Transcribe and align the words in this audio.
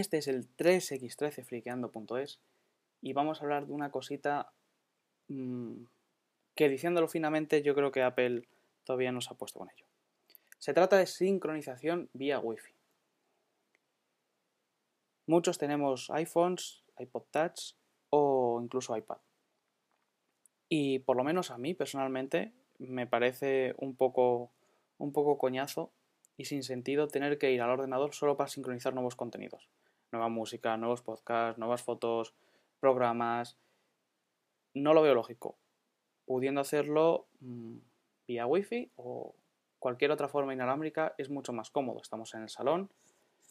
Este 0.00 0.18
es 0.18 0.26
el 0.26 0.48
3x13 0.56 1.44
friqueando.es 1.44 2.40
y 3.00 3.12
vamos 3.12 3.38
a 3.38 3.44
hablar 3.44 3.68
de 3.68 3.72
una 3.74 3.92
cosita 3.92 4.52
mmm, 5.28 5.84
que 6.56 6.68
diciéndolo 6.68 7.06
finamente 7.06 7.62
yo 7.62 7.76
creo 7.76 7.92
que 7.92 8.02
Apple 8.02 8.48
todavía 8.82 9.12
no 9.12 9.20
se 9.20 9.32
ha 9.32 9.36
puesto 9.36 9.60
con 9.60 9.70
ello. 9.70 9.86
Se 10.58 10.74
trata 10.74 10.98
de 10.98 11.06
sincronización 11.06 12.10
vía 12.12 12.40
Wi-Fi. 12.40 12.72
Muchos 15.26 15.58
tenemos 15.58 16.10
iPhones, 16.10 16.82
iPod 16.98 17.22
Touch 17.30 17.76
o 18.10 18.60
incluso 18.60 18.96
iPad. 18.96 19.18
Y 20.68 20.98
por 20.98 21.16
lo 21.16 21.22
menos 21.22 21.52
a 21.52 21.58
mí 21.58 21.72
personalmente 21.72 22.52
me 22.80 23.06
parece 23.06 23.76
un 23.78 23.94
poco, 23.94 24.50
un 24.98 25.12
poco 25.12 25.38
coñazo 25.38 25.92
y 26.36 26.46
sin 26.46 26.64
sentido 26.64 27.06
tener 27.06 27.38
que 27.38 27.52
ir 27.52 27.62
al 27.62 27.70
ordenador 27.70 28.12
solo 28.12 28.36
para 28.36 28.50
sincronizar 28.50 28.92
nuevos 28.92 29.14
contenidos. 29.14 29.68
Nueva 30.14 30.28
música, 30.28 30.76
nuevos 30.76 31.02
podcasts, 31.02 31.58
nuevas 31.58 31.82
fotos, 31.82 32.34
programas. 32.78 33.56
No 34.72 34.94
lo 34.94 35.02
veo 35.02 35.12
lógico. 35.12 35.56
Pudiendo 36.24 36.60
hacerlo 36.60 37.26
mm, 37.40 37.78
vía 38.28 38.46
Wi-Fi 38.46 38.92
o 38.94 39.34
cualquier 39.80 40.12
otra 40.12 40.28
forma 40.28 40.54
inalámbrica 40.54 41.16
es 41.18 41.30
mucho 41.30 41.52
más 41.52 41.70
cómodo. 41.70 42.00
Estamos 42.00 42.32
en 42.34 42.42
el 42.42 42.48
salón, 42.48 42.90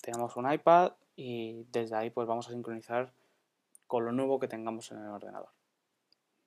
tenemos 0.00 0.34
un 0.36 0.50
iPad 0.50 0.92
y 1.14 1.64
desde 1.72 1.94
ahí 1.94 2.08
pues 2.08 2.26
vamos 2.26 2.48
a 2.48 2.52
sincronizar 2.52 3.12
con 3.86 4.06
lo 4.06 4.12
nuevo 4.12 4.40
que 4.40 4.48
tengamos 4.48 4.90
en 4.92 5.04
el 5.04 5.10
ordenador. 5.10 5.50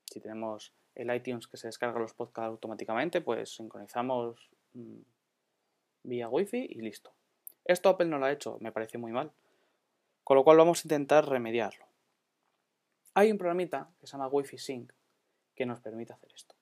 Si 0.06 0.20
tenemos 0.20 0.74
el 0.96 1.14
iTunes 1.16 1.48
que 1.48 1.58
se 1.58 1.68
descarga 1.68 2.00
los 2.00 2.16
podcasts 2.16 2.50
automáticamente, 2.50 3.22
pues 3.22 3.54
sincronizamos 3.54 4.50
mm, 4.74 5.02
vía 6.02 6.30
Wi-Fi 6.30 6.66
y 6.68 6.82
listo. 6.82 7.12
Esto 7.64 7.90
Apple 7.90 8.08
no 8.08 8.18
lo 8.18 8.26
ha 8.26 8.32
hecho, 8.32 8.58
me 8.60 8.72
parece 8.72 8.98
muy 8.98 9.12
mal. 9.12 9.32
Con 10.30 10.36
lo 10.36 10.44
cual 10.44 10.58
vamos 10.58 10.78
a 10.78 10.88
intentar 10.88 11.28
remediarlo. 11.28 11.88
Hay 13.16 13.32
un 13.32 13.40
programita 13.40 13.90
que 14.00 14.06
se 14.06 14.12
llama 14.12 14.28
Wi-Fi 14.28 14.60
Sync 14.60 14.94
que 15.56 15.66
nos 15.66 15.80
permite 15.80 16.14
hacer 16.14 16.32
esto. 16.36 16.54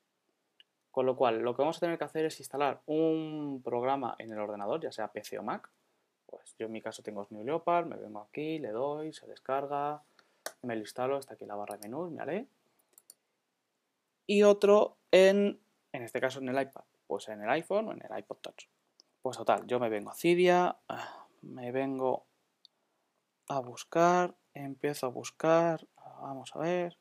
Con 0.90 1.06
lo 1.06 1.18
cual, 1.18 1.40
lo 1.40 1.54
que 1.54 1.64
vamos 1.64 1.76
a 1.76 1.82
tener 1.82 1.98
que 1.98 2.06
hacer 2.06 2.24
es 2.24 2.40
instalar 2.40 2.80
un 2.86 3.62
programa 3.62 4.16
en 4.20 4.32
el 4.32 4.40
ordenador, 4.40 4.80
ya 4.80 4.94
sea 4.94 5.12
PC 5.12 5.38
o 5.40 5.44
Mac. 5.44 5.70
Pues 6.28 6.56
yo 6.58 6.68
en 6.68 6.72
mi 6.72 6.82
caso 6.82 7.04
tengo 7.04 7.28
New 7.30 7.44
Leopard, 7.44 7.88
me 7.88 7.98
vengo 7.98 8.22
aquí, 8.22 8.58
le 8.58 8.70
doy, 8.70 9.12
se 9.12 9.28
descarga, 9.28 10.02
me 10.62 10.76
lo 10.76 10.80
instalo, 10.80 11.18
está 11.18 11.34
aquí 11.34 11.46
la 11.46 11.56
barra 11.56 11.76
de 11.76 11.90
menú, 11.90 12.10
me 12.10 12.22
haré. 12.22 12.48
Y 14.28 14.44
otro 14.44 14.96
en, 15.12 15.60
en 15.92 16.04
este 16.04 16.22
caso 16.22 16.40
en 16.40 16.48
el 16.48 16.62
iPad, 16.62 16.86
pues 17.06 17.28
en 17.28 17.42
el 17.42 17.50
iPhone 17.50 17.90
o 17.90 17.92
en 17.92 18.02
el 18.02 18.18
iPod 18.18 18.38
Touch. 18.38 18.70
Pues 19.22 19.36
total, 19.36 19.68
yo 19.68 19.78
me 19.78 19.90
vengo 19.90 20.12
a 20.12 20.16
Cydia, 20.16 20.78
me 21.42 21.74
vengo 21.74 22.27
a 23.50 23.60
buscar, 23.60 24.36
empiezo 24.54 25.06
a 25.06 25.10
buscar, 25.10 25.88
vamos 26.22 26.56
a 26.56 26.60
ver, 26.60 26.98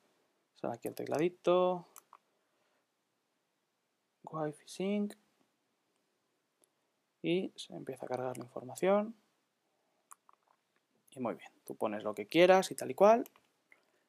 sale 0.54 0.74
aquí 0.74 0.88
el 0.88 0.94
tecladito, 0.94 1.88
Wi-Fi 4.24 4.68
Sync 4.68 5.14
y 7.22 7.52
se 7.56 7.74
empieza 7.74 8.06
a 8.06 8.08
cargar 8.08 8.38
la 8.38 8.44
información. 8.44 9.14
Y 11.10 11.20
muy 11.20 11.34
bien, 11.34 11.50
tú 11.64 11.74
pones 11.76 12.04
lo 12.04 12.14
que 12.14 12.26
quieras 12.26 12.70
y 12.70 12.74
tal 12.74 12.90
y 12.90 12.94
cual 12.94 13.24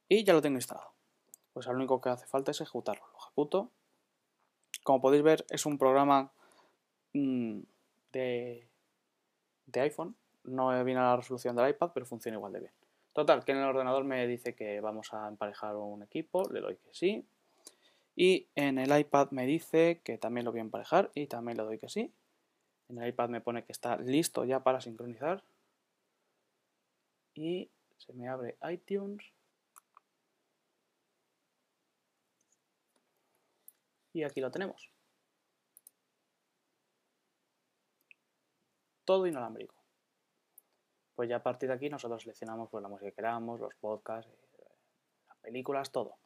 y 0.09 0.23
ya 0.23 0.33
lo 0.33 0.41
tengo 0.41 0.57
instalado. 0.57 0.93
Pues 1.53 1.65
lo 1.65 1.73
único 1.73 1.99
que 2.01 2.09
hace 2.09 2.27
falta 2.27 2.51
es 2.51 2.61
ejecutarlo. 2.61 3.05
Lo 3.11 3.19
ejecuto. 3.19 3.71
Como 4.83 5.01
podéis 5.01 5.23
ver, 5.23 5.45
es 5.49 5.65
un 5.65 5.77
programa 5.77 6.31
mm, 7.13 7.59
de, 8.11 8.69
de 9.65 9.79
iPhone. 9.81 10.15
No 10.47 10.83
viene 10.83 10.99
a 10.99 11.03
la 11.03 11.17
resolución 11.17 11.55
del 11.55 11.69
iPad, 11.69 11.91
pero 11.93 12.05
funciona 12.05 12.37
igual 12.37 12.53
de 12.53 12.59
bien. 12.59 12.71
Total, 13.13 13.43
que 13.45 13.51
en 13.51 13.59
el 13.59 13.65
ordenador 13.65 14.03
me 14.03 14.25
dice 14.27 14.55
que 14.55 14.81
vamos 14.81 15.13
a 15.13 15.27
emparejar 15.27 15.75
un 15.75 16.03
equipo, 16.03 16.43
le 16.51 16.61
doy 16.61 16.77
que 16.77 16.89
sí, 16.91 17.27
y 18.19 18.49
en 18.55 18.79
el 18.79 18.99
iPad 18.99 19.29
me 19.29 19.45
dice 19.45 20.01
que 20.03 20.17
también 20.17 20.43
lo 20.43 20.51
voy 20.51 20.59
a 20.59 20.63
emparejar 20.63 21.11
y 21.13 21.27
también 21.27 21.55
le 21.57 21.63
doy 21.63 21.77
que 21.77 21.87
sí. 21.87 22.11
En 22.89 22.97
el 22.97 23.09
iPad 23.09 23.29
me 23.29 23.41
pone 23.41 23.63
que 23.63 23.71
está 23.71 23.95
listo 23.97 24.43
ya 24.43 24.63
para 24.63 24.81
sincronizar. 24.81 25.43
Y 27.35 27.69
se 27.97 28.13
me 28.13 28.27
abre 28.27 28.57
iTunes. 28.71 29.23
Y 34.13 34.23
aquí 34.23 34.41
lo 34.41 34.49
tenemos. 34.49 34.89
Todo 39.05 39.27
inalámbrico. 39.27 39.76
Pues 41.17 41.29
ya 41.29 41.37
a 41.37 41.41
partir 41.41 41.67
de 41.67 41.73
aquí 41.73 41.89
nosotros 41.89 42.21
seleccionamos 42.21 42.69
pues, 42.69 42.83
la 42.83 42.89
música 42.89 43.09
que 43.09 43.15
queramos, 43.15 43.59
los 43.59 43.73
podcasts, 43.81 44.31
eh, 44.59 44.69
las 45.27 45.37
películas, 45.39 45.91
todo. 45.91 46.19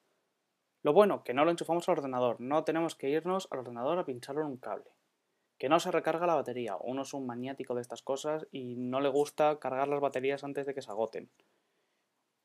Lo 0.83 0.91
bueno, 0.91 1.23
que 1.23 1.33
no 1.33 1.45
lo 1.45 1.51
enchufamos 1.51 1.87
al 1.87 1.99
ordenador, 1.99 2.41
no 2.41 2.65
tenemos 2.65 2.95
que 2.95 3.07
irnos 3.07 3.47
al 3.51 3.59
ordenador 3.59 3.99
a 3.99 4.03
pincharlo 4.03 4.41
en 4.41 4.47
un 4.47 4.57
cable. 4.57 4.91
Que 5.57 5.69
no 5.69 5.79
se 5.79 5.91
recarga 5.91 6.27
la 6.27 6.35
batería, 6.35 6.75
uno 6.81 7.03
es 7.03 7.13
un 7.13 7.25
maniático 7.25 7.73
de 7.73 7.79
estas 7.79 8.01
cosas 8.01 8.45
y 8.51 8.75
no 8.75 8.99
le 8.99 9.07
gusta 9.07 9.57
cargar 9.59 9.87
las 9.87 10.01
baterías 10.01 10.43
antes 10.43 10.65
de 10.65 10.73
que 10.73 10.81
se 10.81 10.91
agoten. 10.91 11.31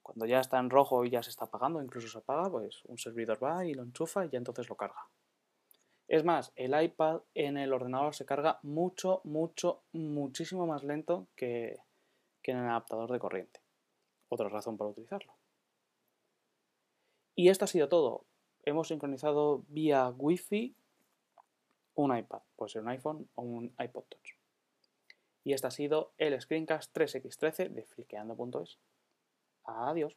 Cuando 0.01 0.25
ya 0.27 0.39
está 0.39 0.61
en 0.61 0.71
rojo 0.71 1.05
y 1.05 1.11
ya 1.11 1.25
se 1.25 1.31
está 1.31 1.47
apagando, 1.47 1.83
incluso 1.83 2.07
se 2.07 2.19
apaga, 2.19 2.49
pues 2.49 2.85
un 2.85 2.97
servidor 2.97 3.43
va 3.43 3.67
y 3.67 3.75
lo 3.75 3.83
enchufa 3.83 4.25
y 4.25 4.29
ya 4.29 4.39
entonces 4.39 4.69
lo 4.69 4.77
carga. 4.77 5.09
Es 6.07 6.23
más, 6.23 6.53
el 6.55 6.81
iPad 6.81 7.23
en 7.35 7.57
el 7.57 7.73
ordenador 7.73 8.15
se 8.15 8.25
carga 8.25 8.61
mucho, 8.63 9.21
mucho, 9.25 9.83
muchísimo 9.91 10.69
más 10.69 10.85
lento 10.85 11.27
que, 11.35 11.81
que 12.47 12.53
en 12.53 12.59
el 12.59 12.71
adaptador 12.71 13.11
de 13.11 13.19
corriente. 13.19 13.61
Otra 14.29 14.49
razón 14.49 14.77
para 14.77 14.91
utilizarlo. 14.91 15.35
Y 17.35 17.49
esto 17.49 17.65
ha 17.65 17.69
sido 17.69 17.89
todo. 17.89 18.25
Hemos 18.63 18.87
sincronizado 18.87 19.65
vía 19.67 20.11
Wi-Fi 20.11 20.77
un 21.97 22.17
iPad, 22.17 22.43
puede 22.55 22.71
ser 22.71 22.83
un 22.83 22.89
iPhone 22.91 23.29
o 23.35 23.43
un 23.43 23.75
iPod 23.81 24.05
Touch. 24.05 24.37
Y 25.43 25.55
este 25.55 25.67
ha 25.67 25.71
sido 25.73 26.13
el 26.19 26.41
Screencast 26.41 26.97
3x13 26.97 27.71
de 27.71 27.83
fliqueando.es. 27.85 28.79
Adiós. 29.65 30.17